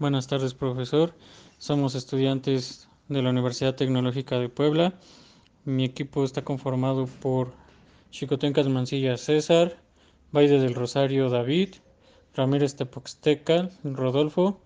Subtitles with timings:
[0.00, 1.12] Buenas tardes, profesor.
[1.58, 4.94] Somos estudiantes de la Universidad Tecnológica de Puebla.
[5.66, 7.52] Mi equipo está conformado por
[8.10, 9.76] Chicotencas Mancilla César,
[10.34, 11.74] Valle del Rosario David,
[12.34, 14.62] Ramírez Tepoxteca Rodolfo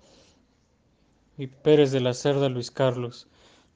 [1.37, 3.27] y Pérez de la Cerda Luis Carlos.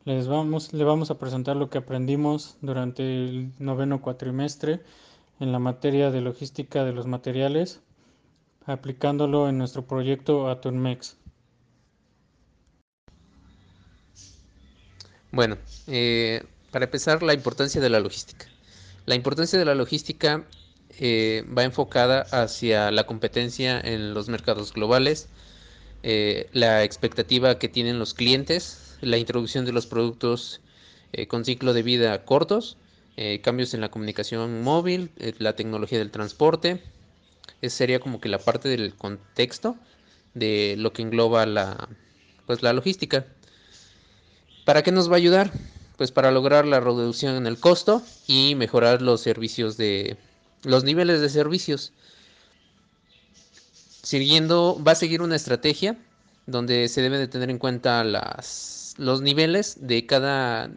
[0.05, 4.85] Les vamos, le vamos a presentar lo que aprendimos durante el noveno cuatrimestre
[5.41, 7.83] en la materia de logística de los materiales,
[8.65, 11.19] aplicándolo en nuestro proyecto Atunmex.
[15.31, 18.47] Bueno, eh, para empezar, la importancia de la logística.
[19.05, 20.45] La importancia de la logística
[20.99, 25.29] eh, va enfocada hacia la competencia en los mercados globales,
[26.03, 30.61] eh, la expectativa que tienen los clientes, la introducción de los productos
[31.29, 32.77] con ciclo de vida cortos,
[33.43, 36.83] cambios en la comunicación móvil, la tecnología del transporte.
[37.63, 39.77] Esa sería como que la parte del contexto
[40.35, 41.89] de lo que engloba la,
[42.47, 43.25] pues, la logística.
[44.69, 45.51] ¿Para qué nos va a ayudar?
[45.97, 50.19] Pues para lograr la reducción en el costo y mejorar los servicios de
[50.63, 51.95] los niveles de servicios.
[54.03, 55.97] Siguiendo, va a seguir una estrategia
[56.45, 60.71] donde se deben de tener en cuenta las, los niveles de cada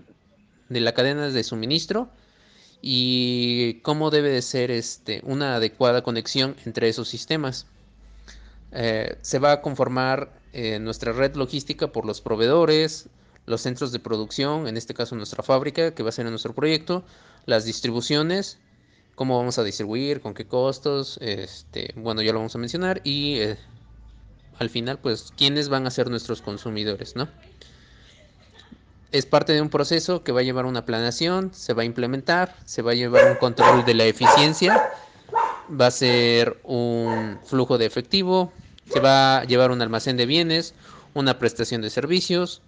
[0.69, 2.07] de la cadena de suministro
[2.81, 7.67] y cómo debe de ser este, una adecuada conexión entre esos sistemas.
[8.71, 13.09] Eh, se va a conformar eh, nuestra red logística por los proveedores,
[13.45, 17.03] los centros de producción, en este caso nuestra fábrica, que va a ser nuestro proyecto,
[17.45, 18.59] las distribuciones,
[19.15, 23.39] cómo vamos a distribuir, con qué costos, este, bueno, ya lo vamos a mencionar, y
[23.39, 23.57] eh,
[24.59, 27.27] al final, pues, quiénes van a ser nuestros consumidores, ¿no?
[29.11, 32.55] Es parte de un proceso que va a llevar una planeación, se va a implementar,
[32.63, 34.89] se va a llevar un control de la eficiencia,
[35.69, 38.53] va a ser un flujo de efectivo,
[38.85, 40.73] se va a llevar un almacén de bienes,
[41.13, 42.61] una prestación de servicios,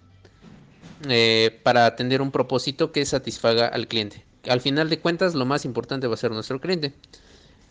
[1.08, 4.24] eh, para atender un propósito que satisfaga al cliente.
[4.48, 6.92] Al final de cuentas, lo más importante va a ser nuestro cliente.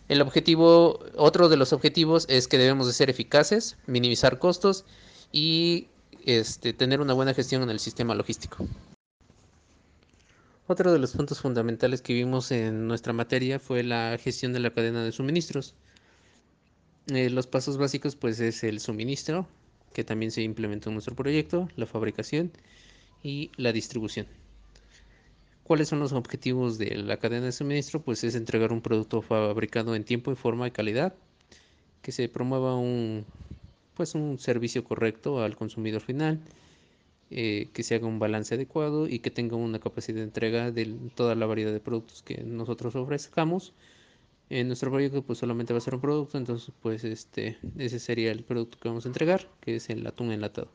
[0.10, 4.86] El objetivo, otro de los objetivos es que debemos de ser eficaces, minimizar costos
[5.32, 5.88] y
[6.26, 8.68] este, tener una buena gestión en el sistema logístico.
[10.68, 14.72] Otro de los puntos fundamentales que vimos en nuestra materia fue la gestión de la
[14.72, 15.76] cadena de suministros.
[17.08, 19.48] Eh, los pasos básicos pues es el suministro,
[19.94, 22.52] que también se implementó en nuestro proyecto, la fabricación
[23.24, 24.28] y la distribución.
[25.64, 28.02] ¿Cuáles son los objetivos de la cadena de suministro?
[28.02, 31.16] Pues es entregar un producto fabricado en tiempo y forma y calidad,
[32.02, 33.26] que se promueva un,
[33.96, 36.42] pues un servicio correcto al consumidor final,
[37.32, 40.94] eh, que se haga un balance adecuado y que tenga una capacidad de entrega de
[41.16, 43.74] toda la variedad de productos que nosotros ofrezcamos.
[44.50, 48.32] En nuestro proyecto pues solamente va a ser un producto, entonces pues este, ese sería
[48.32, 50.70] el producto que vamos a entregar, que es el atún enlatado.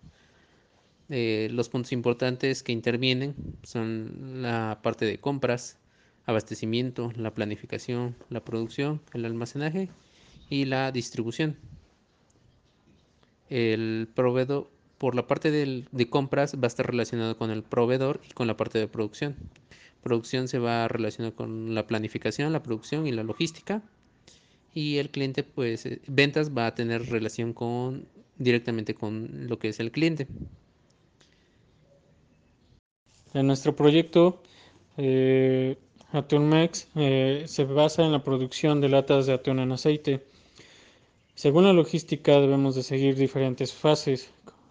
[1.11, 5.79] Eh, los puntos importantes que intervienen son la parte de compras,
[6.27, 9.89] abastecimiento, la planificación, la producción, el almacenaje
[10.51, 11.57] y la distribución.
[13.49, 18.33] El proveedor, por la parte de compras, va a estar relacionado con el proveedor y
[18.35, 19.37] con la parte de producción.
[20.03, 23.83] Producción se va a relacionar con la planificación, la producción y la logística.
[24.75, 29.69] Y el cliente, pues, eh, ventas va a tener relación con directamente con lo que
[29.69, 30.29] es el cliente.
[33.35, 34.43] En nuestro proyecto,
[34.97, 35.77] eh,
[36.13, 40.25] Atunmex eh, se basa en la producción de latas de atún en aceite.
[41.35, 44.31] Según la logística debemos de seguir diferentes fases.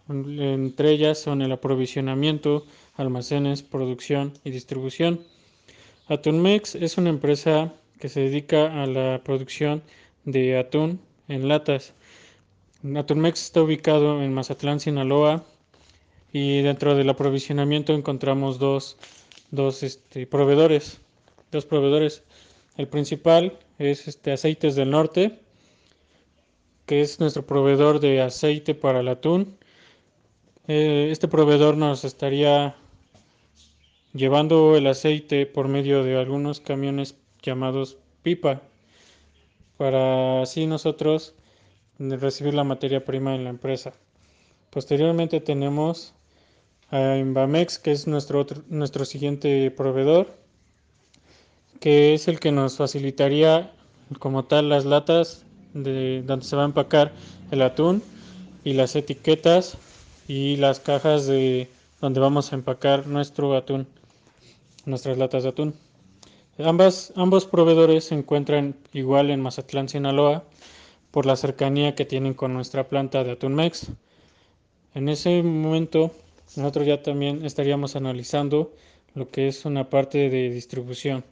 [0.09, 5.21] Entre ellas son el aprovisionamiento, almacenes, producción y distribución.
[6.07, 9.83] Atunmex es una empresa que se dedica a la producción
[10.25, 11.93] de atún en latas.
[12.95, 15.45] Atunmex está ubicado en Mazatlán, Sinaloa,
[16.31, 18.97] y dentro del aprovisionamiento encontramos dos,
[19.51, 20.99] dos este, proveedores,
[21.51, 22.23] dos proveedores.
[22.77, 25.39] El principal es este Aceites del Norte,
[26.85, 29.57] que es nuestro proveedor de aceite para el atún.
[30.67, 32.75] Eh, este proveedor nos estaría
[34.13, 38.61] llevando el aceite por medio de algunos camiones llamados pipa,
[39.77, 41.35] para así nosotros
[41.99, 43.93] recibir la materia prima en la empresa.
[44.69, 46.13] Posteriormente tenemos
[46.89, 50.33] a Invamex, que es nuestro, nuestro siguiente proveedor,
[51.79, 53.71] que es el que nos facilitaría
[54.19, 57.11] como tal las latas de donde se va a empacar
[57.51, 58.01] el atún
[58.63, 59.77] y las etiquetas
[60.27, 61.69] y las cajas de
[62.01, 63.87] donde vamos a empacar nuestro atún,
[64.85, 65.73] nuestras latas de atún.
[66.59, 70.43] Ambas, ambos proveedores se encuentran igual en Mazatlán, Sinaloa,
[71.11, 73.87] por la cercanía que tienen con nuestra planta de Atunmex.
[74.95, 76.11] En ese momento
[76.55, 78.73] nosotros ya también estaríamos analizando
[79.13, 81.23] lo que es una parte de distribución.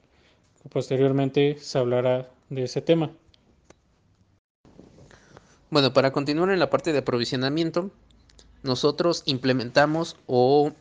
[0.72, 3.12] Posteriormente se hablará de ese tema.
[5.70, 7.92] Bueno, para continuar en la parte de aprovisionamiento,
[8.64, 10.72] nosotros implementamos o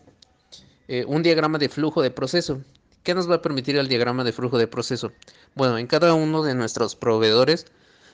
[0.89, 2.63] eh, un diagrama de flujo de proceso.
[3.03, 5.13] ¿Qué nos va a permitir el diagrama de flujo de proceso?
[5.55, 7.67] Bueno, en cada uno de nuestros proveedores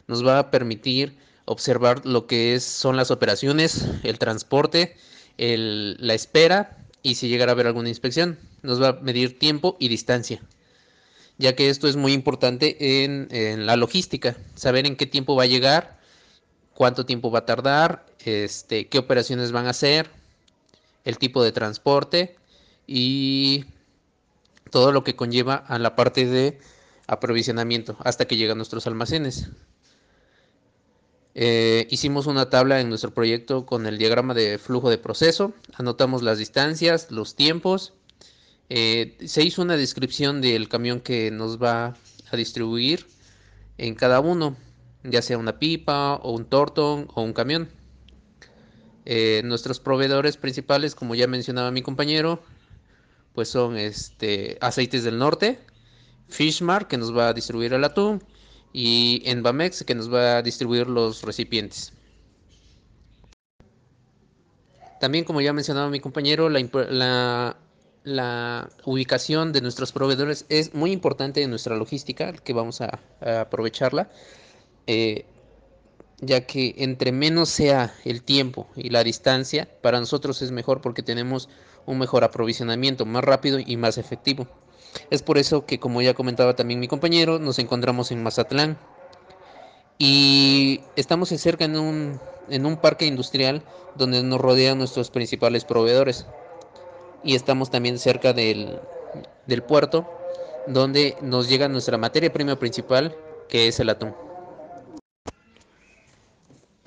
[0.09, 4.97] nos va a permitir observar lo que es, son las operaciones, el transporte,
[5.41, 8.39] la espera y si llegara a haber alguna inspección.
[8.63, 10.43] Nos va a medir tiempo y distancia,
[11.39, 15.47] ya que esto es muy importante en, la logística, saber en qué tiempo va a
[15.47, 15.99] llegar,
[16.75, 20.11] cuánto tiempo va a tardar, este, qué operaciones van a hacer,
[21.05, 22.37] el tipo de transporte
[22.87, 23.65] y
[24.71, 26.59] todo lo que conlleva a la parte de
[27.07, 29.49] aprovisionamiento hasta que llegan nuestros almacenes.
[31.35, 36.23] Eh, hicimos una tabla en nuestro proyecto con el diagrama de flujo de proceso, anotamos
[36.23, 37.93] las distancias, los tiempos,
[38.69, 41.97] eh, se hizo una descripción del camión que nos va
[42.31, 43.07] a distribuir
[43.79, 44.57] en cada uno,
[45.05, 47.69] ya sea una pipa o un tortón o un camión.
[49.07, 52.43] Eh, nuestros proveedores principales, como ya mencionaba mi compañero,
[53.35, 55.59] pues son este, Aceites del Norte,
[56.29, 58.23] Fishmark, que nos va a distribuir el atún,
[58.73, 61.93] y Envamex, que nos va a distribuir los recipientes.
[65.01, 67.57] También, como ya mencionaba mi compañero, la,
[68.05, 73.01] la, ubicación de nuestros proveedores es muy importante en nuestra logística, que vamos a,
[73.41, 74.11] aprovecharla,
[74.87, 75.25] eh,
[76.21, 81.03] ya que entre menos sea el tiempo y la distancia, para nosotros es mejor porque
[81.03, 81.49] tenemos
[81.87, 84.47] un mejor aprovisionamiento, más rápido y más efectivo.
[85.11, 88.79] Es por eso que, como ya comentaba también mi compañero, nos encontramos en Mazatlán
[89.99, 93.63] y estamos cerca en un, en un parque industrial
[93.97, 96.27] donde nos rodean nuestros principales proveedores
[97.23, 98.81] y estamos también cerca del,
[99.47, 100.09] del puerto
[100.67, 103.15] donde nos llega nuestra materia prima principal
[103.49, 104.15] que es el atún.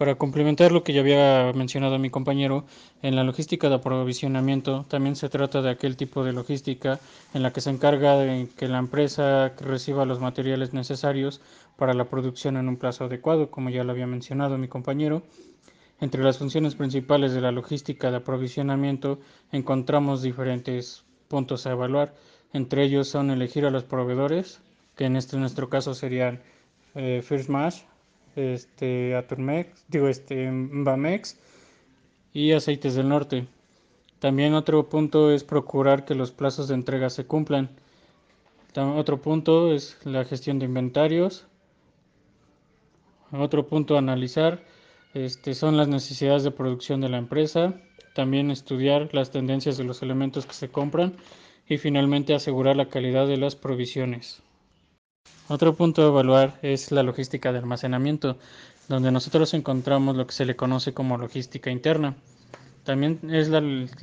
[0.03, 2.65] Para complementar lo que ya había mencionado mi compañero,
[3.01, 6.99] en la logística de aprovisionamiento también se trata de aquel tipo de logística
[7.33, 11.39] en la que se encarga de que la empresa reciba los materiales necesarios
[11.77, 15.23] para la producción en un plazo adecuado, como ya lo había mencionado mi compañero.
[16.01, 19.19] Entre las funciones principales de la logística de aprovisionamiento
[19.53, 22.13] encontramos diferentes puntos a evaluar.
[22.51, 24.59] Entre ellos son elegir a los proveedores,
[24.97, 26.41] que en este nuestro caso serían
[26.93, 27.83] eh, First Match,
[28.35, 31.37] este, Aturmex, digo, este, Bamex
[32.33, 33.47] y Aceites del Norte.
[34.19, 37.69] También otro punto es procurar que los plazos de entrega se cumplan.
[38.75, 41.45] Otro punto es la gestión de inventarios.
[43.31, 44.63] Otro punto analizar
[45.13, 47.73] este, son las necesidades de producción de la empresa.
[48.15, 51.17] También estudiar las tendencias de los elementos que se compran.
[51.67, 54.41] Y finalmente asegurar la calidad de las provisiones.
[55.53, 58.39] Otro punto a evaluar es la logística de almacenamiento,
[58.89, 62.15] donde nosotros encontramos lo que se le conoce como logística interna.
[62.83, 63.61] También es la,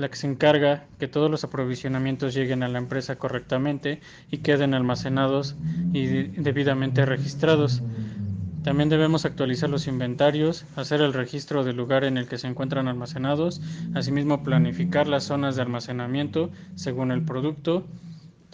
[0.09, 4.01] que se encarga que todos los aprovisionamientos lleguen a la empresa correctamente
[4.31, 5.57] y queden almacenados
[5.93, 7.83] y debidamente registrados.
[8.63, 12.87] También debemos actualizar los inventarios, hacer el registro del lugar en el que se encuentran
[12.87, 13.61] almacenados,
[13.97, 17.87] asimismo planificar las zonas de almacenamiento según el producto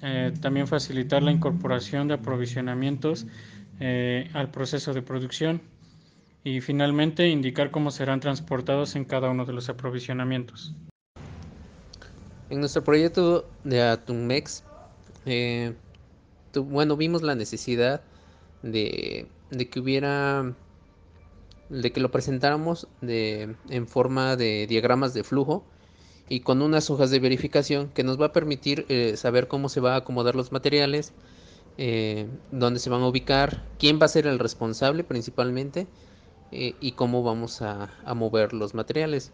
[0.02, 3.26] eh, también facilitar la incorporación de aprovisionamientos
[3.80, 5.62] eh, al proceso de producción
[6.44, 10.74] y finalmente indicar cómo serán transportados en cada uno de los aprovisionamientos.
[12.50, 14.62] En nuestro proyecto de Atunmex,
[15.24, 15.74] eh,
[16.54, 18.02] bueno, vimos la necesidad
[18.62, 20.54] de, de, que hubiera,
[21.68, 25.64] de que lo presentáramos de, en forma de diagramas de flujo
[26.28, 29.80] y con unas hojas de verificación que nos va a permitir eh, saber cómo se
[29.80, 31.12] va a acomodar los materiales,
[31.78, 35.86] eh, dónde se van a ubicar, quién va a ser el responsable principalmente
[36.52, 39.30] eh, y cómo vamos a, a, mover los materiales.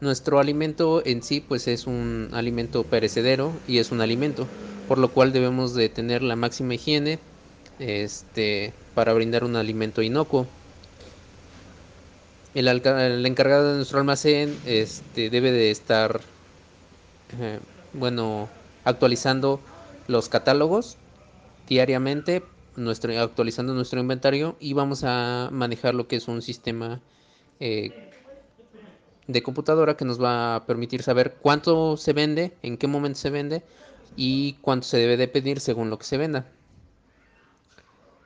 [0.00, 4.46] Nuestro alimento en sí pues es un alimento perecedero y es un alimento,
[4.88, 7.18] por lo cual debemos de tener la máxima higiene
[7.78, 10.46] este, para brindar un alimento inocuo.
[12.56, 16.22] El, encargado de nuestro almacén este, debe de estar,
[17.38, 17.60] eh,
[17.92, 18.48] bueno,
[18.82, 19.60] actualizando
[20.08, 20.96] los catálogos
[21.68, 22.42] diariamente,
[22.74, 27.02] nuestro, actualizando nuestro inventario y vamos a manejar lo que es un sistema
[27.60, 28.10] eh,
[29.26, 33.28] de computadora que nos va a permitir saber cuánto se vende, en qué momento se
[33.28, 33.64] vende
[34.16, 36.46] y cuánto se debe de pedir según lo que se venda.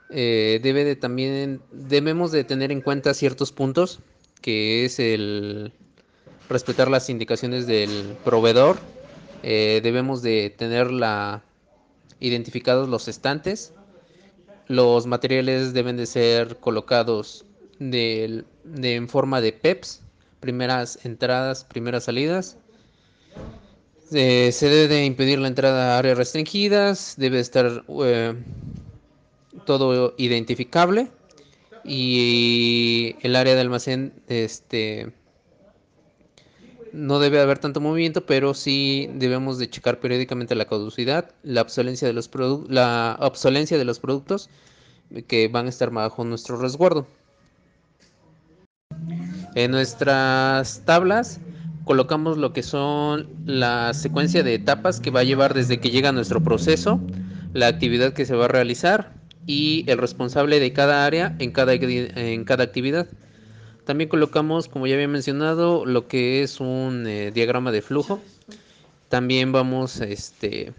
[0.08, 3.98] Eh, debe de también debemos de tener en cuenta ciertos puntos
[4.40, 5.72] que es el
[6.48, 8.78] respetar las indicaciones del proveedor,
[9.42, 11.42] eh, debemos de tener la,
[12.18, 13.72] identificados los estantes,
[14.66, 17.44] los materiales deben de ser colocados
[17.78, 20.02] de, de, en forma de PEPs,
[20.40, 22.56] primeras entradas, primeras salidas.
[24.12, 28.34] Eh, se debe de impedir la entrada a áreas restringidas, debe estar eh,
[29.66, 31.10] todo identificable
[31.84, 35.12] y el área de almacén este
[36.92, 42.08] no debe haber tanto movimiento, pero sí debemos de checar periódicamente la caducidad, la obsolencia
[42.08, 42.30] de los
[42.68, 44.50] la obsolencia de los productos
[45.26, 47.06] que van a estar bajo nuestro resguardo.
[49.54, 51.40] En nuestras tablas
[51.84, 56.12] colocamos lo que son la secuencia de etapas que va a llevar desde que llega
[56.12, 57.00] nuestro proceso,
[57.52, 59.19] la actividad que se va a realizar
[59.50, 63.08] y el responsable de cada área en cada, en cada actividad.
[63.84, 68.20] También colocamos, como ya había mencionado, lo que es un eh, diagrama de flujo.
[69.08, 70.72] También vamos, este,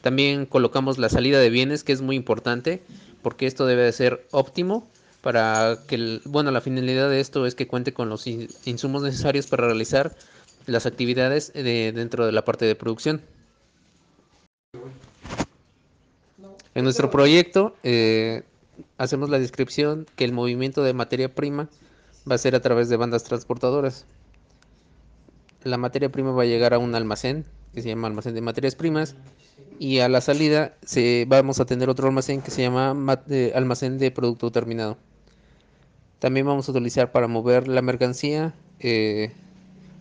[0.00, 2.82] también colocamos la salida de bienes, que es muy importante,
[3.20, 4.88] porque esto debe de ser óptimo
[5.20, 9.66] para que, bueno, la finalidad de esto es que cuente con los insumos necesarios para
[9.66, 10.16] realizar
[10.64, 13.20] las actividades de, dentro de la parte de producción.
[16.74, 18.42] En nuestro proyecto eh,
[18.96, 21.68] hacemos la descripción que el movimiento de materia prima
[22.30, 24.06] va a ser a través de bandas transportadoras.
[25.64, 28.74] La materia prima va a llegar a un almacén que se llama almacén de materias
[28.74, 29.16] primas
[29.78, 32.90] y a la salida se, vamos a tener otro almacén que se llama
[33.54, 34.96] almacén de producto terminado.
[36.18, 39.32] También vamos a utilizar para mover la mercancía eh,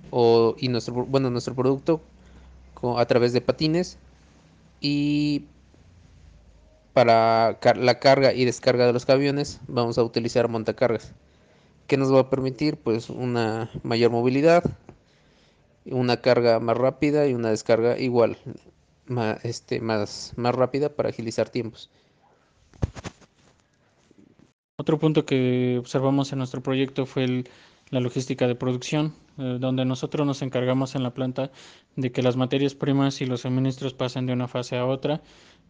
[0.10, 2.02] o, y nuestro, bueno, nuestro producto
[2.98, 3.98] a través de patines
[4.80, 5.46] y
[6.94, 11.14] para la carga y descarga de los camiones vamos a utilizar montacargas
[11.88, 14.64] que nos va a permitir pues una mayor movilidad
[15.86, 18.38] una carga más rápida y una descarga igual
[19.08, 21.90] más, este, más, más rápida para agilizar tiempos.
[24.78, 27.44] Otro punto que observamos en nuestro proyecto fue
[27.90, 31.52] la logística de producción, eh, donde nosotros nos encargamos en la planta
[31.96, 35.22] de que las materias primas y los suministros pasen de una fase a otra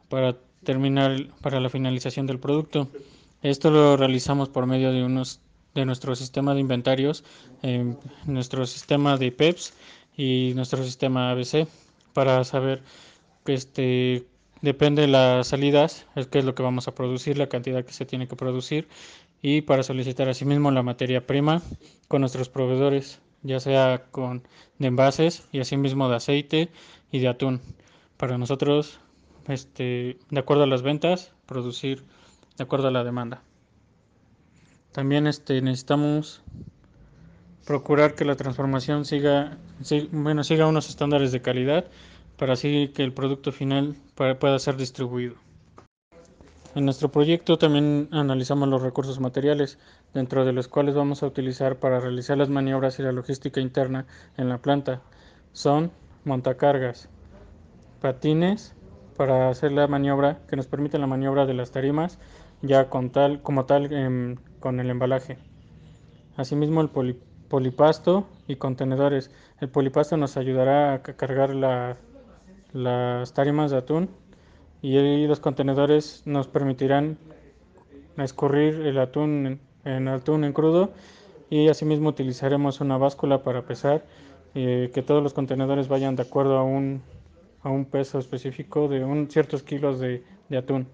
[0.08, 2.88] para terminar, para la finalización del producto.
[3.41, 5.39] Esto lo realizamos por medio de unos
[5.74, 7.24] de nuestro sistema de inventarios,
[8.25, 9.74] nuestro sistema de PEPS
[10.18, 11.65] y nuestro sistema ABC
[12.13, 12.84] para saber
[13.46, 14.25] este
[14.62, 17.94] Depende de las salidas, es que es lo que vamos a producir, la cantidad que
[17.94, 18.88] se tiene que producir
[19.41, 21.63] y para solicitar asimismo la materia prima
[22.08, 24.44] con nuestros proveedores, ya sea con
[24.77, 26.70] de envases y asimismo de aceite
[27.12, 27.60] y de atún.
[28.18, 29.00] Para nosotros,
[29.48, 32.04] este, de acuerdo a las ventas, producir
[32.58, 33.42] de acuerdo a la demanda.
[34.92, 36.42] También este, necesitamos
[37.66, 39.58] procurar que la transformación siga,
[40.12, 41.86] bueno, siga unos estándares de calidad
[42.38, 45.36] para así que el producto final pueda ser distribuido.
[46.74, 49.78] En nuestro proyecto también analizamos los recursos materiales,
[50.14, 54.06] dentro de los cuales vamos a utilizar para realizar las maniobras y la logística interna
[54.38, 55.02] en la planta.
[55.52, 55.92] Son
[56.24, 57.10] montacargas,
[58.02, 58.74] patines
[59.22, 62.18] para hacer la maniobra que nos permite la maniobra de las tarimas
[62.63, 65.38] ya con tal como tal em, con el embalaje.
[66.38, 66.90] Asimismo el
[67.48, 69.30] polipasto y contenedores.
[69.60, 71.98] El polipasto nos ayudará a cargar la
[72.74, 74.10] las tarimas de atún
[74.82, 77.20] y los contenedores nos permitirán
[78.18, 80.94] escurrir el atún en, atún en crudo
[81.51, 84.04] y asimismo utilizaremos una báscula para pesar
[84.56, 87.04] eh, que todos los contenedores vayan de acuerdo a un,
[87.63, 90.88] a un peso específico de un, ciertos kilos de, de atún.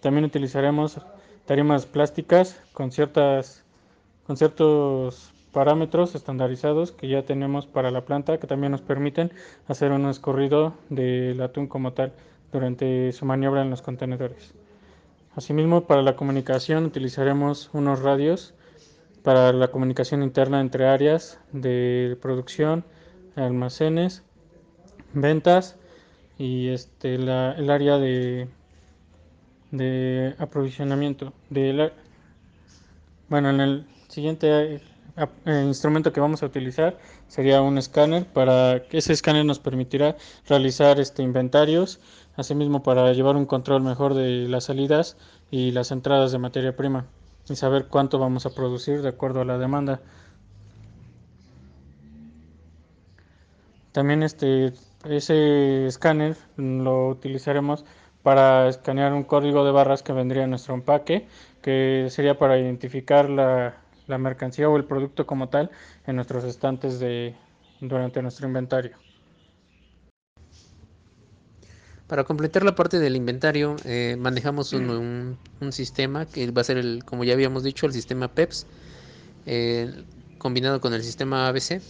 [0.00, 0.98] También utilizaremos
[1.46, 3.64] tarimas plásticas con ciertas
[4.26, 9.32] con ciertos parámetros estandarizados que ya tenemos para la planta que también nos permiten
[9.66, 12.12] hacer un escorrido del atún como tal
[12.52, 14.52] durante su maniobra en los contenedores.
[15.34, 18.52] Asimismo, para la comunicación utilizaremos unos radios
[19.22, 22.84] para la comunicación interna entre áreas de producción,
[23.34, 24.22] almacenes,
[25.14, 25.77] ventas
[26.38, 28.48] y este, el área de,
[29.70, 31.32] de aprovisionamiento.
[31.50, 31.92] De
[33.28, 34.80] bueno, en el siguiente
[35.44, 40.16] el instrumento que vamos a utilizar sería un escáner para que ese escáner nos permitirá
[40.48, 41.98] realizar este inventarios
[42.36, 45.16] asimismo para llevar un control mejor de las salidas
[45.50, 47.06] y las entradas de materia prima
[47.48, 50.00] y saber cuánto vamos a producir de acuerdo a la demanda
[53.90, 54.72] también este
[55.04, 57.84] ese escáner lo utilizaremos
[58.22, 61.26] para escanear un código de barras que vendría en nuestro empaque
[61.62, 63.76] que sería para identificar la
[64.08, 65.70] la mercancía o el producto como tal
[66.06, 67.36] en nuestros estantes de,
[67.80, 68.96] durante nuestro inventario.
[72.08, 76.78] Para completar la parte del inventario, eh, manejamos un, un, sistema que va a ser,
[76.78, 78.66] el, como ya habíamos dicho, el sistema PEPS,
[79.44, 80.04] eh,
[80.38, 81.82] combinado con el sistema ABC.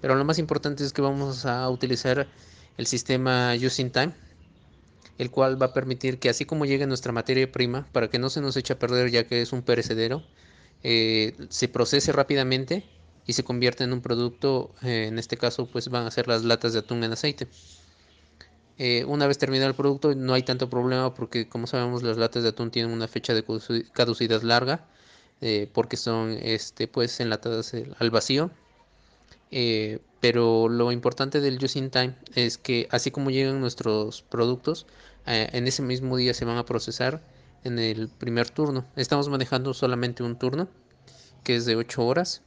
[0.00, 2.26] Pero lo más importante es que vamos a utilizar
[2.76, 4.14] el sistema Using Time,
[5.18, 8.30] el cual va a permitir que así como llegue nuestra materia prima, para que no
[8.30, 10.22] se nos eche a perder ya que es un perecedero,
[10.82, 12.84] eh, se procese rápidamente
[13.26, 16.44] y se convierta en un producto, eh, en este caso pues van a ser las
[16.44, 17.48] latas de atún en aceite.
[18.78, 22.42] Eh, una vez terminado el producto no hay tanto problema porque como sabemos las latas
[22.42, 23.42] de atún tienen una fecha de
[23.92, 24.86] caducidad larga
[25.72, 28.50] porque son este, pues enlatadas al vacío.
[29.50, 34.86] Eh, pero lo importante del Just in Time es que así como llegan nuestros productos,
[35.26, 37.22] eh, en ese mismo día se van a procesar
[37.64, 38.86] en el primer turno.
[38.96, 40.68] Estamos manejando solamente un turno
[41.44, 42.42] que es de 8 horas.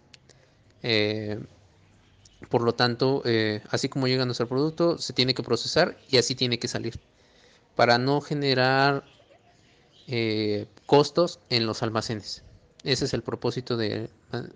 [2.47, 6.35] Por lo tanto, eh, así como llega nuestro producto, se tiene que procesar y así
[6.35, 6.99] tiene que salir.
[7.75, 9.03] Para no generar
[10.07, 12.43] eh, costos en los almacenes.
[12.83, 13.77] Ese es el propósito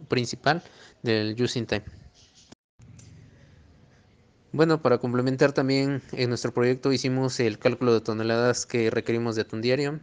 [0.07, 0.63] principal
[1.01, 1.83] del Using Time.
[4.53, 9.41] Bueno, para complementar también en nuestro proyecto hicimos el cálculo de toneladas que requerimos de
[9.41, 10.00] atún diario,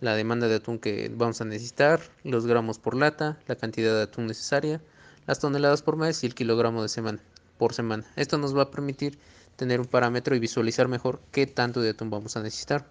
[0.00, 4.02] la demanda de atún que vamos a necesitar, los gramos por lata, la cantidad de
[4.02, 4.82] atún necesaria,
[5.28, 7.20] las toneladas por mes y el kilogramo de semana
[7.58, 8.04] por semana.
[8.16, 9.20] Esto nos va a permitir
[9.54, 12.88] tener un parámetro y visualizar mejor qué tanto de atún vamos a necesitar.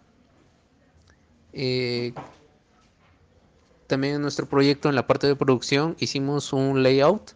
[1.52, 2.14] Eh,
[3.88, 7.34] también en nuestro proyecto en la parte de producción hicimos un layout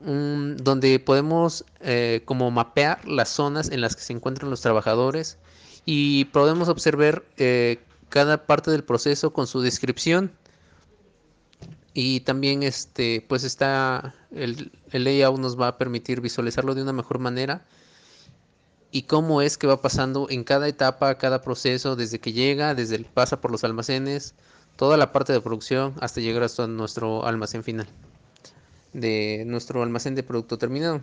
[0.00, 5.38] donde podemos eh, como mapear las zonas en las que se encuentran los trabajadores
[5.86, 10.32] y podemos observar eh, cada parte del proceso con su descripción.
[11.94, 16.92] Y también este pues está el, el, layout nos va a permitir visualizarlo de una
[16.92, 17.64] mejor manera
[18.94, 22.94] y cómo es que va pasando en cada etapa, cada proceso, desde que llega, desde
[22.94, 24.34] el pasa por los almacenes,
[24.76, 27.88] toda la parte de producción hasta llegar hasta nuestro almacén final,
[28.94, 31.02] de nuestro almacén de producto terminado.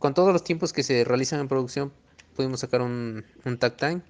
[0.00, 1.92] Con todos los tiempos que se realizan en producción,
[2.34, 4.02] pudimos sacar un, un tag time.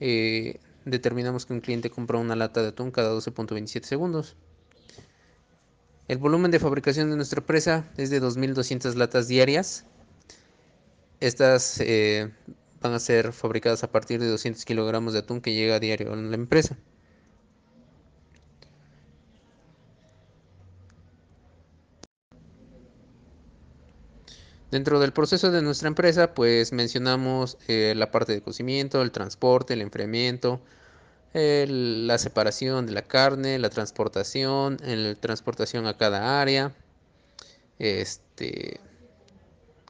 [0.00, 4.36] Eh, determinamos que un cliente compra una lata de atún cada 12.27 segundos.
[6.06, 9.84] El volumen de fabricación de nuestra empresa es de 2.200 latas diarias.
[11.20, 12.32] Estas eh,
[12.80, 16.12] van a ser fabricadas a partir de 200 kilogramos de atún que llega a diario
[16.12, 16.78] a la empresa.
[24.70, 29.72] Dentro del proceso de nuestra empresa, pues mencionamos eh, la parte de cocimiento, el transporte,
[29.72, 30.60] el enfriamiento,
[31.32, 36.74] la separación de la carne, la transportación, la transportación a cada área,
[37.78, 38.80] este,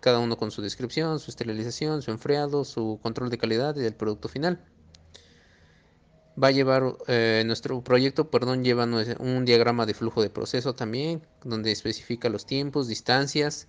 [0.01, 3.95] cada uno con su descripción, su esterilización, su enfriado, su control de calidad y del
[3.95, 4.61] producto final.
[6.41, 11.23] Va a llevar eh, nuestro proyecto, perdón, lleva un diagrama de flujo de proceso también,
[11.43, 13.67] donde especifica los tiempos, distancias,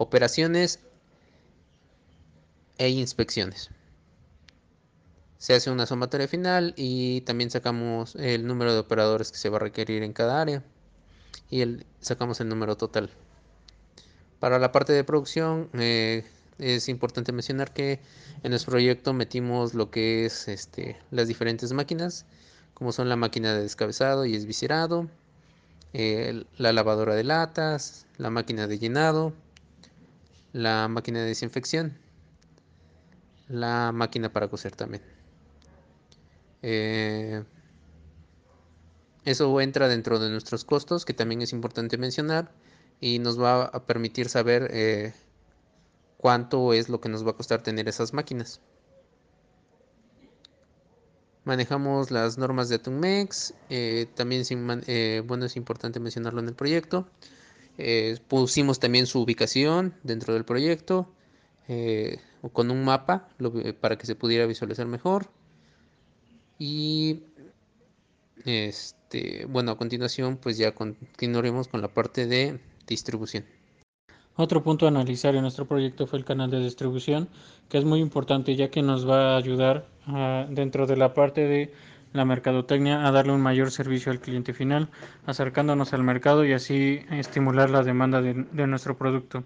[0.00, 0.80] operaciones
[2.78, 3.68] e inspecciones.
[5.36, 9.58] Se hace una sumatoria final y también sacamos el número de operadores que se va
[9.58, 10.64] a requerir en cada área
[11.50, 13.10] y el, sacamos el número total.
[14.38, 16.24] Para la parte de producción eh,
[16.58, 18.00] es importante mencionar que
[18.42, 22.24] en nuestro proyecto metimos lo que es este, las diferentes máquinas,
[22.72, 25.10] como son la máquina de descabezado y esviscerado,
[25.92, 29.34] eh, la lavadora de latas, la máquina de llenado,
[30.52, 31.96] la máquina de desinfección,
[33.48, 35.02] la máquina para coser también.
[36.62, 37.44] Eh,
[39.24, 42.52] eso entra dentro de nuestros costos, que también es importante mencionar,
[43.00, 45.14] y nos va a permitir saber eh,
[46.16, 48.60] cuánto es lo que nos va a costar tener esas máquinas.
[51.44, 54.44] Manejamos las normas de Atunmex, eh, también
[55.26, 57.08] bueno, es importante mencionarlo en el proyecto.
[57.82, 61.10] Eh, pusimos también su ubicación dentro del proyecto
[61.68, 62.18] eh,
[62.52, 63.28] con un mapa
[63.80, 65.30] para que se pudiera visualizar mejor.
[66.58, 67.22] Y
[68.44, 73.44] este, bueno, a continuación pues ya continuaremos con la parte de distribución.
[74.36, 77.28] Otro punto a analizar en nuestro proyecto fue el canal de distribución,
[77.68, 81.42] que es muy importante ya que nos va a ayudar a, dentro de la parte
[81.46, 81.72] de
[82.12, 84.88] la mercadotecnia a darle un mayor servicio al cliente final,
[85.26, 89.44] acercándonos al mercado y así estimular la demanda de, nuestro producto.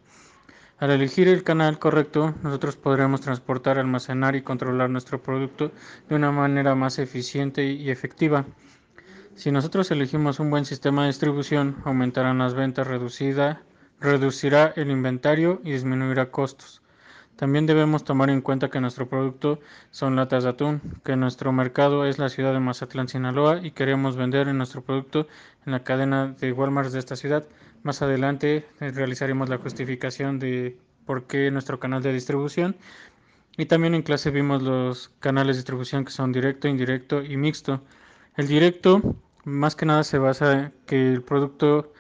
[0.79, 5.73] Al elegir el canal correcto, nosotros podremos transportar, almacenar y controlar nuestro producto
[6.09, 8.45] de una manera más eficiente y efectiva.
[9.35, 13.63] Si nosotros elegimos un buen sistema de distribución, aumentarán las ventas reducida,
[14.01, 16.84] reducirá el inventario y disminuirá costos.
[17.37, 19.59] También debemos tomar en cuenta que nuestro producto
[19.91, 24.17] son latas de atún, que nuestro mercado es la ciudad de Mazatlán, Sinaloa y queremos
[24.17, 25.27] vender nuestro producto
[25.67, 27.45] en la cadena de Walmart de esta ciudad.
[27.83, 32.77] Más adelante eh, realizaremos la justificación de por qué nuestro canal de distribución.
[33.57, 37.83] Y también en clase vimos los canales de distribución que son directo, indirecto y mixto.
[38.37, 41.93] El directo más que nada se basa en que el producto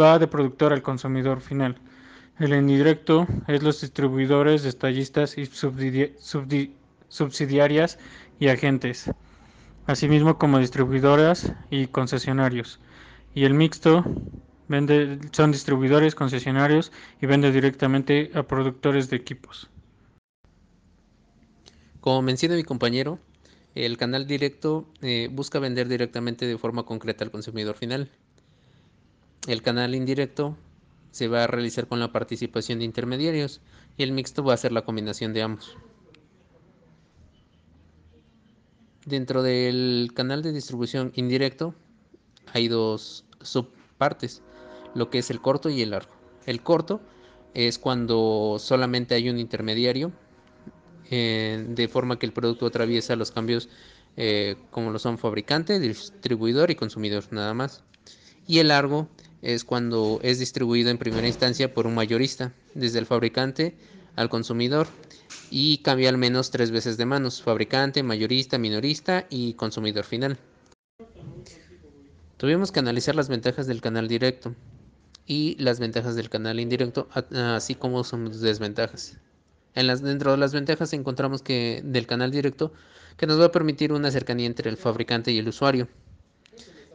[0.00, 1.80] va de productor al consumidor final.
[2.40, 5.44] El indirecto es los distribuidores, detallistas y
[7.08, 7.98] subsidiarias
[8.38, 9.10] y agentes,
[9.84, 12.80] asimismo como distribuidoras y concesionarios.
[13.34, 14.06] Y el mixto
[14.68, 19.68] vende, son distribuidores, concesionarios y vende directamente a productores de equipos.
[22.00, 23.18] Como menciona mi compañero,
[23.74, 28.08] el canal directo eh, busca vender directamente de forma concreta al consumidor final.
[29.46, 30.56] El canal indirecto
[31.10, 33.60] se va a realizar con la participación de intermediarios
[33.96, 35.76] y el mixto va a ser la combinación de ambos.
[39.06, 41.74] Dentro del canal de distribución indirecto
[42.52, 44.42] hay dos subpartes,
[44.94, 46.12] lo que es el corto y el largo.
[46.46, 47.00] El corto
[47.54, 50.12] es cuando solamente hay un intermediario,
[51.10, 53.68] eh, de forma que el producto atraviesa los cambios
[54.16, 57.82] eh, como lo son fabricante, distribuidor y consumidor, nada más.
[58.46, 59.08] Y el largo
[59.42, 63.76] es cuando es distribuido en primera instancia por un mayorista, desde el fabricante
[64.16, 64.88] al consumidor,
[65.50, 70.38] y cambia al menos tres veces de manos, fabricante, mayorista, minorista y consumidor final.
[72.36, 74.54] Tuvimos que analizar las ventajas del canal directo
[75.26, 79.18] y las ventajas del canal indirecto, así como sus desventajas.
[79.74, 82.72] En las, dentro de las ventajas encontramos que del canal directo
[83.16, 85.88] que nos va a permitir una cercanía entre el fabricante y el usuario.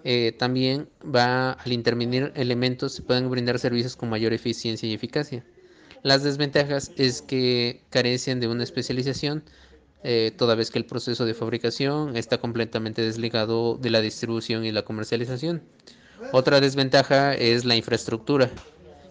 [0.08, 5.44] Eh, también va al intervenir elementos se pueden brindar servicios con mayor eficiencia y eficacia.
[6.04, 9.44] Las desventajas es que carecen de una especialización,
[10.04, 14.72] eh, toda vez que el proceso de fabricación está completamente desligado de la distribución y
[14.72, 15.64] la comercialización.
[16.32, 18.52] Otra desventaja es la infraestructura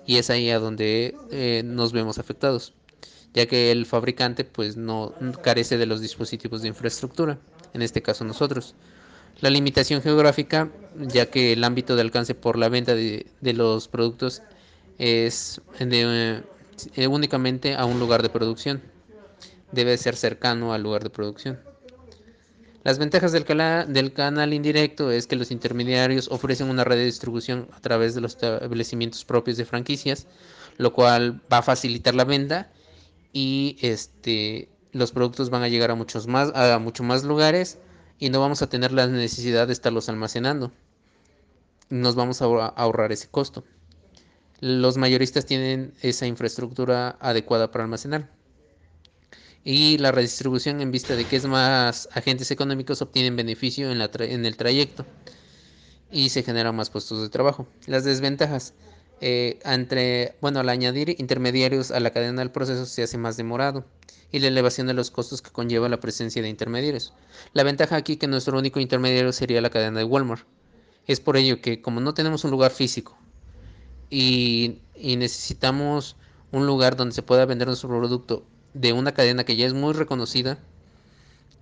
[0.06, 2.72] y es ahí a donde eh, nos vemos afectados,
[3.34, 7.40] ya que el fabricante pues no carece de los dispositivos de infraestructura,
[7.72, 8.76] en este caso nosotros.
[9.40, 14.42] La limitación geográfica, ya que el ámbito de alcance por la venta de, los productos
[14.98, 16.42] es de,
[16.94, 18.82] eh, únicamente a un lugar de producción.
[19.72, 21.58] Debe ser cercano al lugar de producción.
[22.84, 23.44] Las ventajas del,
[23.88, 28.20] del, canal indirecto es que los intermediarios ofrecen una red de distribución a través de
[28.20, 30.26] los establecimientos propios de franquicias,
[30.76, 32.70] lo cual va a facilitar la venta
[33.32, 37.78] y este, los productos van a llegar a muchos más, a muchos más lugares
[38.18, 40.72] y no vamos a tener la necesidad de estarlos almacenando.
[41.90, 43.64] Nos vamos a ahorrar ese costo.
[44.60, 48.30] Los mayoristas tienen esa infraestructura adecuada para almacenar.
[49.64, 54.10] Y la redistribución en vista de que es más agentes económicos obtienen beneficio en, la
[54.18, 55.06] en el trayecto
[56.10, 57.66] y se generan más puestos de trabajo.
[57.86, 58.74] Las desventajas.
[59.20, 63.84] Eh, entre, bueno, al añadir intermediarios a la cadena del proceso se hace más demorado
[64.32, 67.12] y la elevación de los costos que conlleva la presencia de intermediarios.
[67.52, 70.44] La ventaja aquí que nuestro único intermediario sería la cadena de Walmart.
[71.06, 73.16] Es por ello que como no tenemos un lugar físico
[74.10, 76.16] y, necesitamos
[76.50, 79.92] un lugar donde se pueda vender nuestro producto de una cadena que ya es muy
[79.92, 80.58] reconocida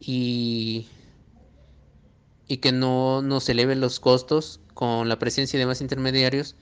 [0.00, 0.86] y,
[2.48, 6.56] y que no nos eleve los costos con la presencia de más intermediarios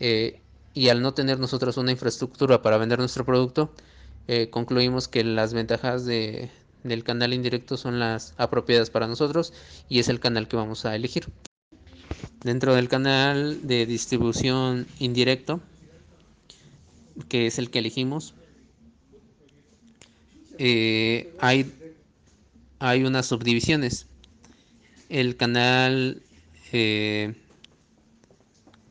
[0.00, 0.40] eh,
[0.74, 3.72] y al no tener nosotros una infraestructura para vender nuestro producto,
[4.28, 6.50] eh, concluimos que las ventajas de,
[6.84, 9.52] del canal indirecto son las apropiadas para nosotros
[9.88, 11.26] y es el canal que vamos a elegir.
[12.42, 15.60] Dentro del canal de distribución indirecto,
[17.28, 18.34] que es el que elegimos,
[20.58, 21.72] eh, hay,
[22.78, 24.06] hay unas subdivisiones.
[25.08, 26.22] El canal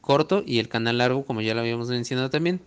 [0.05, 2.61] corto y el canal largo, como ya lo habíamos mencionado también.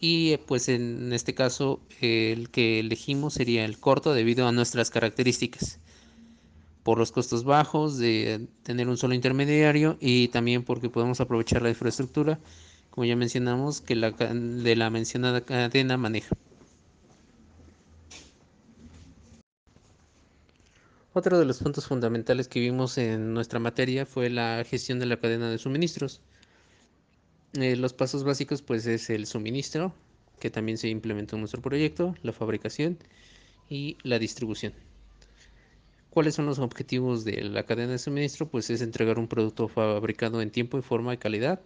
[0.00, 4.90] Y eh, pues en este caso el que elegimos sería el corto debido a nuestras
[4.90, 5.78] características.
[6.82, 11.68] Por los costos bajos de tener un solo intermediario y también porque podemos aprovechar la
[11.70, 12.40] infraestructura,
[12.90, 16.34] como ya mencionamos, que la, de la mencionada cadena maneja.
[21.12, 25.18] Otro de los puntos fundamentales que vimos en nuestra materia fue la gestión de la
[25.18, 26.22] cadena de suministros.
[27.54, 29.94] Eh, los pasos básicos pues es el suministro,
[30.38, 32.98] que también se implementó en nuestro proyecto, la fabricación
[33.68, 34.74] y la distribución.
[36.10, 38.48] ¿Cuáles son los objetivos de la cadena de suministro?
[38.48, 41.60] Pues es entregar un producto fabricado en tiempo, y forma y calidad,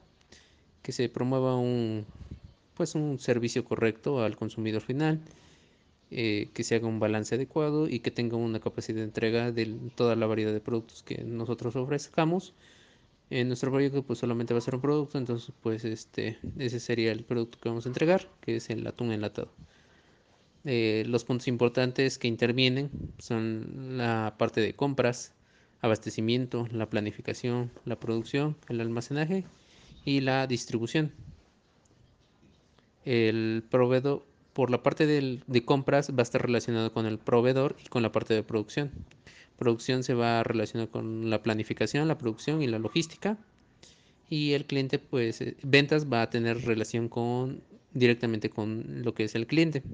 [0.82, 2.06] que se promueva un
[2.74, 5.20] pues un servicio correcto al consumidor final,
[6.10, 9.76] eh, que se haga un balance adecuado y que tenga una capacidad de entrega de
[9.94, 12.54] toda la variedad de productos que nosotros ofrezcamos.
[13.30, 17.12] En nuestro proyecto pues solamente va a ser un producto, entonces pues este, ese sería
[17.12, 19.50] el producto que vamos a entregar, que es el atún enlatado.
[20.64, 25.32] Eh, los puntos importantes que intervienen son la parte de compras,
[25.80, 29.44] abastecimiento, la planificación, la producción, el almacenaje
[30.04, 31.12] y la distribución.
[33.04, 37.88] El proveedor, por la parte de compras, va a estar relacionado con el proveedor y
[37.88, 38.92] con la parte de producción.
[39.62, 43.38] Producción se va a relacionar con la planificación, la producción y la logística.
[44.28, 49.22] Y el cliente, pues, eh, ventas va a tener relación con directamente con lo que
[49.22, 49.84] es el cliente.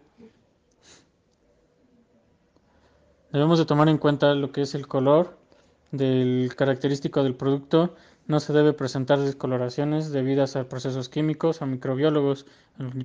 [3.32, 5.38] debemos de tomar en cuenta lo que es el color
[5.92, 7.96] del característico del producto
[8.28, 12.46] no se debe presentar descoloraciones debidas a procesos químicos o microbiólogos,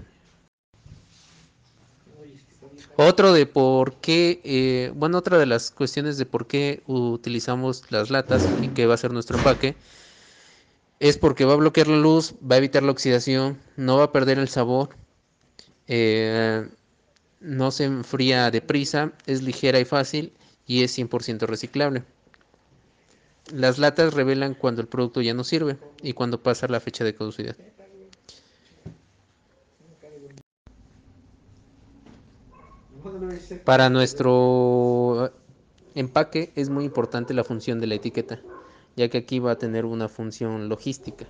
[2.95, 8.11] Otro de por qué, eh, bueno, otra de las cuestiones de por qué utilizamos las
[8.11, 9.77] latas y que va a ser nuestro empaque
[10.99, 14.11] es porque va a bloquear la luz, va a evitar la oxidación, no va a
[14.11, 14.89] perder el sabor,
[15.87, 16.69] eh,
[17.39, 20.33] no se enfría deprisa, es ligera y fácil
[20.65, 22.05] y es 100% reciclable.
[23.51, 27.15] Las latas revelan cuando el producto ya no sirve y cuando pasa la fecha de
[27.15, 27.57] caducidad.
[33.65, 35.31] Para nuestro
[35.95, 38.39] empaque es muy importante la función de la etiqueta,
[38.95, 41.25] ya que aquí va a tener una función logística.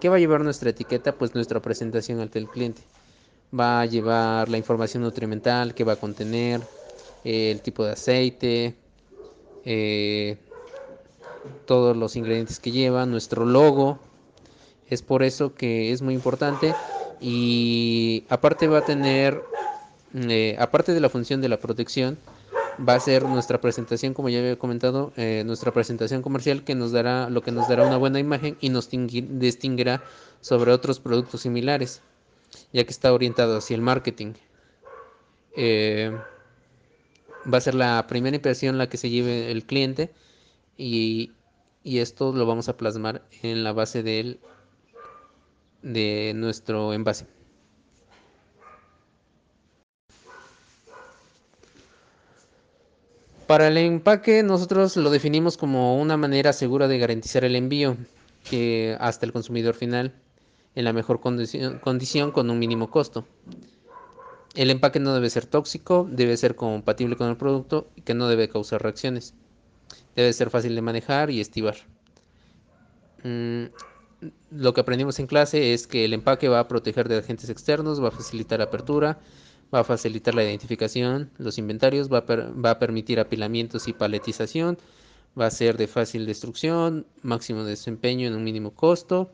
[0.00, 1.12] ¿Qué va a llevar nuestra etiqueta?
[1.12, 2.82] Pues nuestra presentación ante el cliente.
[3.58, 6.60] Va a llevar la información nutrimental que va a contener,
[7.24, 8.74] el tipo de aceite,
[9.64, 10.36] eh,
[11.66, 13.98] todos los ingredientes que lleva, nuestro logo.
[14.90, 16.74] Es por eso que es muy importante
[17.20, 19.42] y aparte va a tener
[20.14, 22.18] eh, aparte de la función de la protección,
[22.78, 26.92] va a ser nuestra presentación, como ya había comentado, eh, nuestra presentación comercial que nos
[26.92, 30.02] dará lo que nos dará una buena imagen y nos distinguirá
[30.40, 32.00] sobre otros productos similares,
[32.72, 34.34] ya que está orientado hacia el marketing.
[35.56, 36.16] Eh,
[37.52, 40.12] va a ser la primera impresión la que se lleve el cliente
[40.76, 41.32] y,
[41.82, 44.40] y esto lo vamos a plasmar en la base del,
[45.82, 47.26] de nuestro envase.
[53.46, 57.96] Para el empaque nosotros lo definimos como una manera segura de garantizar el envío
[58.98, 60.14] hasta el consumidor final
[60.74, 63.26] en la mejor condición, condición con un mínimo costo.
[64.54, 68.28] El empaque no debe ser tóxico, debe ser compatible con el producto y que no
[68.28, 69.34] debe causar reacciones.
[70.14, 71.76] Debe ser fácil de manejar y estivar.
[73.24, 73.64] Mm,
[74.52, 78.02] lo que aprendimos en clase es que el empaque va a proteger de agentes externos,
[78.02, 79.18] va a facilitar la apertura,
[79.74, 82.18] va a facilitar la identificación, los inventarios, va
[82.70, 84.78] a, permitir apilamientos y paletización,
[85.38, 89.32] va a ser de fácil destrucción, máximo desempeño en un mínimo costo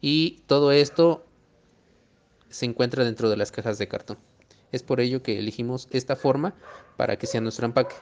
[0.00, 1.26] y todo esto
[2.50, 4.18] se encuentra dentro de las cajas de cartón.
[4.70, 6.54] Es por ello que elegimos esta forma
[6.96, 7.96] para que sea nuestro empaque.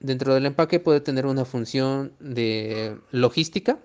[0.00, 3.78] Dentro del empaque puede tener una función de logística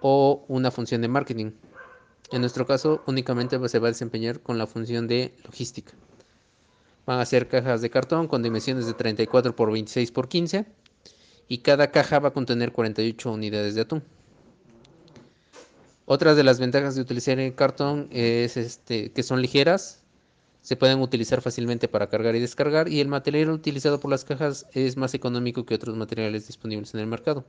[0.00, 1.52] o una función de marketing.
[2.32, 5.92] En nuestro caso, únicamente se va a desempeñar con la función de logística.
[7.04, 10.64] Van a ser cajas de cartón con dimensiones de 34 por 26 por 15
[11.48, 14.02] y cada caja va a contener 48 unidades de atún.
[16.06, 20.02] Otras de las ventajas de utilizar el cartón es este, que son ligeras,
[20.62, 24.66] se pueden utilizar fácilmente para cargar y descargar y el material utilizado por las cajas
[24.72, 27.44] es más económico que otros materiales disponibles en el mercado.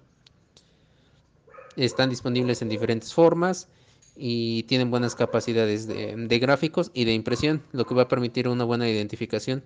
[1.77, 3.69] Están disponibles en diferentes formas
[4.15, 8.63] y tienen buenas capacidades de, gráficos y de impresión, lo que va a permitir una
[8.63, 9.63] buena identificación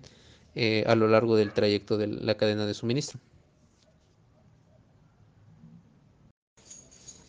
[0.54, 3.20] eh, a lo largo del trayecto de la cadena de suministro.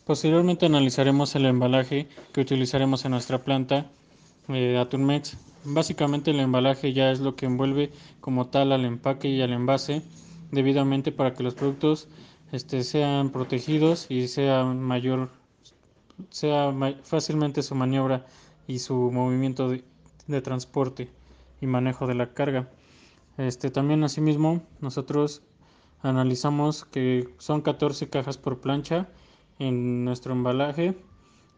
[0.06, 3.92] Posteriormente analizaremos el embalaje que utilizaremos en nuestra planta
[4.48, 5.38] de Atunmex.
[5.66, 10.02] Básicamente el embalaje ya es lo que envuelve como tal al empaque y al envase
[10.52, 12.08] debidamente para que los productos
[12.52, 15.30] este, sean protegidos y sea mayor
[16.30, 18.26] sea fácilmente su maniobra
[18.68, 19.84] y su movimiento de,
[20.42, 21.10] transporte
[21.62, 22.70] y manejo de la carga.
[23.38, 25.42] Este, también asimismo nosotros
[26.02, 29.10] analizamos que son 14 cajas por plancha
[29.58, 30.96] en nuestro embalaje.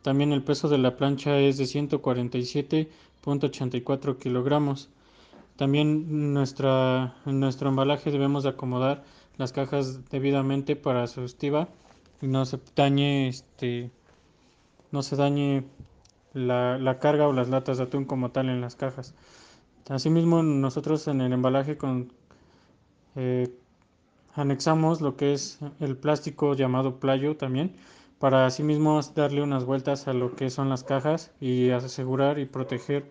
[0.02, 4.90] También el peso de la plancha es de 147.84 kilogramos.
[5.58, 9.04] También nuestra, en nuestro embalaje debemos de acomodar
[9.38, 11.68] las cajas debidamente para su estiva
[12.22, 13.92] y no se dañe este
[14.92, 15.64] no se dañe
[16.34, 19.14] la, carga o las latas de atún como tal en las cajas.
[19.90, 22.14] Asimismo, nosotros en el embalaje con,
[23.16, 23.54] eh,
[24.36, 27.76] anexamos lo que es el plástico llamado playo también,
[28.20, 33.10] para asimismo darle unas vueltas a lo que son las cajas y asegurar y proteger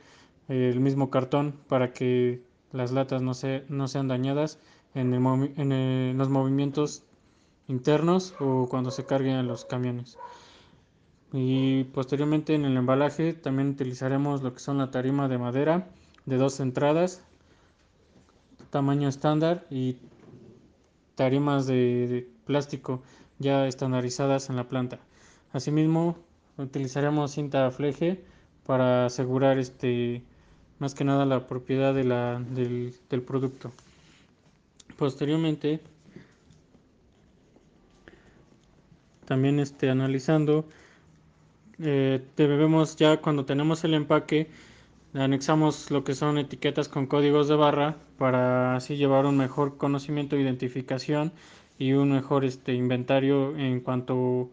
[0.49, 4.59] el mismo cartón para que las latas no, se, no sean dañadas
[4.95, 7.03] en, en los movimientos
[7.67, 10.17] internos o cuando se carguen en los camiones
[11.33, 15.89] y posteriormente en el embalaje también utilizaremos lo que son la tarima de madera
[16.27, 17.23] de dos entradas
[18.71, 19.97] tamaño estándar y
[21.17, 23.03] tarimas de, plástico
[23.39, 24.99] ya estandarizadas en la planta.
[25.53, 26.17] Asimismo
[26.57, 28.25] utilizaremos cinta fleje
[28.67, 30.23] para asegurar este
[30.79, 33.71] más que nada la propiedad del producto.
[34.97, 35.81] Posteriormente
[39.27, 40.65] también este, analizando
[41.83, 44.49] eh, debemos ya cuando tenemos el empaque
[45.15, 50.37] anexamos lo que son etiquetas con códigos de barra para así llevar un mejor conocimiento
[50.37, 51.33] de identificación
[51.79, 54.51] y un mejor este inventario en cuanto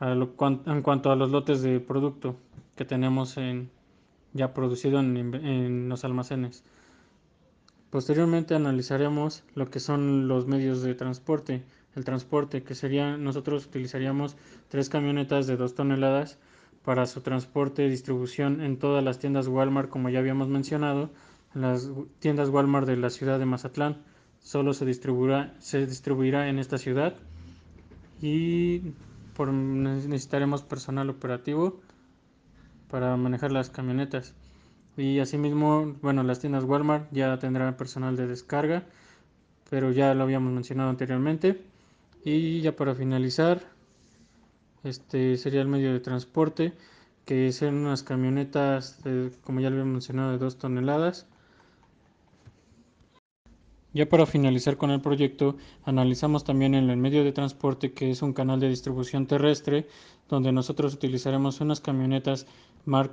[0.00, 2.36] a en cuanto a los lotes de producto
[2.76, 3.70] que tenemos en,
[4.32, 6.64] ya producido en los almacenes.
[7.90, 11.62] Posteriormente analizaremos lo que son los medios de transporte
[11.96, 14.36] el transporte, que sería, nosotros utilizaríamos
[14.68, 16.38] tres camionetas de dos toneladas
[16.84, 21.10] para su transporte y distribución en todas las tiendas Walmart, como ya habíamos mencionado,
[21.54, 24.02] en las tiendas Walmart de la ciudad de Mazatlán.
[24.40, 27.14] Solo se distribuirá, se distribuirá en esta ciudad
[28.20, 28.80] y
[29.34, 31.80] por, necesitaremos personal operativo
[32.90, 34.34] para manejar las camionetas.
[34.96, 38.84] Y asimismo, bueno, las tiendas Walmart ya tendrán personal de descarga,
[39.70, 41.62] pero ya lo habíamos mencionado anteriormente.
[42.26, 43.60] Y ya para finalizar,
[44.82, 46.72] este sería el medio de transporte,
[47.26, 48.98] que son unas camionetas,
[49.42, 51.26] como ya lo había mencionado, de 2 toneladas.
[53.92, 58.32] Ya para finalizar con el proyecto, analizamos también el medio de transporte que es un
[58.32, 59.86] canal de distribución terrestre,
[60.28, 62.46] donde nosotros utilizaremos unas camionetas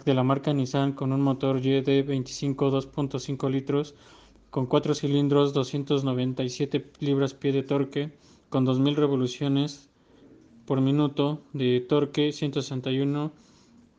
[0.05, 3.93] de la marca Nissan con un motor YD 25 2.5 litros,
[4.49, 8.11] con 4 cilindros, 297 libras-pie de torque,
[8.51, 9.89] con 2000 revoluciones
[10.67, 13.31] por minuto de torque, 161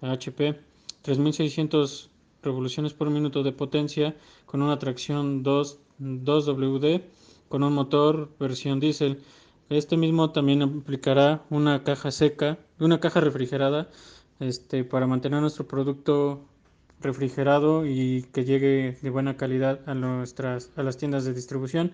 [0.00, 0.60] HP,
[1.02, 2.10] 3600
[2.44, 4.14] revoluciones por minuto de potencia,
[4.46, 7.02] con una tracción 2 2WD
[7.48, 9.20] con un motor versión diésel.
[9.68, 13.88] Este mismo también aplicará una caja seca, una caja refrigerada,
[14.40, 16.40] este, para mantener nuestro producto
[17.00, 21.92] refrigerado y que llegue de buena calidad a nuestras a las tiendas de distribución.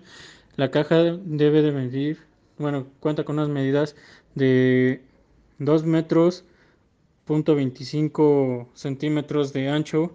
[0.55, 2.28] La caja debe de medir,
[2.59, 3.95] bueno, cuenta con unas medidas
[4.35, 5.01] de
[5.57, 6.45] 2 metros,
[7.25, 10.13] punto 25 centímetros de ancho,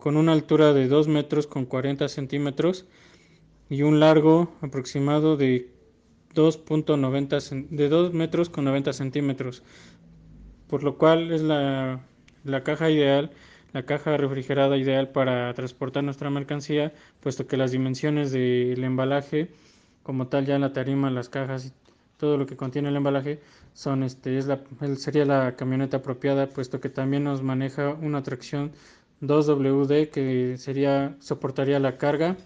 [0.00, 2.86] con una altura de 2 metros con 40 centímetros
[3.68, 5.70] y un largo aproximado de
[6.34, 9.62] 2.90 de 2 metros con 90 centímetros,
[10.68, 12.00] por lo cual es la,
[12.44, 13.30] la caja ideal,
[13.72, 19.50] la caja refrigerada ideal para transportar nuestra mercancía, puesto que las dimensiones del embalaje,
[20.04, 21.72] como tal ya en la tarima, las cajas y
[22.16, 23.40] todo lo que contiene el embalaje,
[23.72, 24.60] son este, es la,
[24.96, 28.70] sería la camioneta apropiada, puesto que también nos maneja una tracción
[29.22, 32.36] 2WD que sería soportaría la carga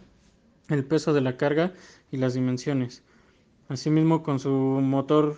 [0.68, 1.72] el peso de la carga
[2.10, 3.02] y las dimensiones.
[3.68, 5.36] Asimismo, con su motor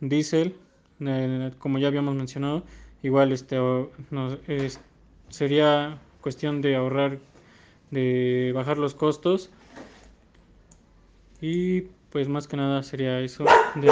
[0.00, 0.54] diésel,
[1.58, 2.64] como ya habíamos mencionado,
[3.02, 3.58] igual este,
[5.28, 7.18] sería cuestión de ahorrar,
[7.90, 9.50] de bajar los costos
[11.40, 13.44] y pues más que nada sería eso.
[13.74, 13.90] De,